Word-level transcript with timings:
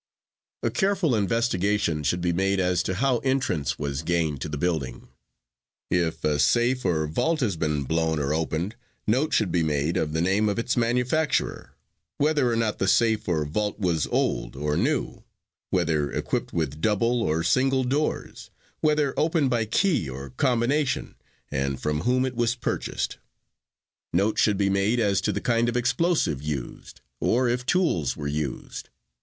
A 0.63 0.71
careful 0.71 1.13
investigation 1.15 2.01
should 2.01 2.21
be 2.21 2.33
made 2.33 2.59
as 2.59 2.81
to 2.81 2.95
how 2.95 3.19
entrance 3.19 3.77
was 3.77 4.01
gained 4.01 4.41
to 4.41 4.49
the 4.49 4.57
building. 4.57 5.09
If 5.91 6.23
a 6.23 6.39
safe 6.39 6.85
or 6.85 7.05
vault 7.05 7.41
has 7.41 7.55
been 7.55 7.83
blown 7.83 8.17
or 8.17 8.33
opened, 8.33 8.75
note 9.05 9.31
should 9.31 9.51
be 9.51 9.61
made 9.61 9.97
of 9.97 10.13
the 10.13 10.21
name 10.21 10.49
of 10.49 10.57
its 10.57 10.75
manufacturer, 10.75 11.75
whether 12.17 12.51
or 12.51 12.55
not 12.55 12.79
the 12.79 12.87
safe 12.87 13.27
or 13.29 13.45
vault 13.45 13.79
was 13.79 14.07
old 14.07 14.55
or 14.55 14.75
new, 14.75 15.23
whether 15.69 16.11
equipped 16.11 16.51
with 16.51 16.81
double 16.81 17.21
or 17.21 17.43
single 17.43 17.83
doors, 17.83 18.49
whether 18.79 19.13
opened 19.19 19.51
by 19.51 19.65
key 19.65 20.09
or 20.09 20.31
combination, 20.31 21.13
and 21.51 21.79
from 21.79 22.01
whom 22.01 22.25
it 22.25 22.35
was 22.35 22.55
purchased. 22.55 23.19
Note 24.11 24.39
should 24.39 24.57
be 24.57 24.67
made 24.67 24.99
as 24.99 25.21
to 25.21 25.31
the 25.31 25.39
kind 25.41 25.69
of 25.69 25.77
explosive 25.77 26.41
used, 26.41 27.01
or 27.19 27.47
if 27.47 27.67
tools 27.67 28.17
were 28.17 28.25
used. 28.27 28.89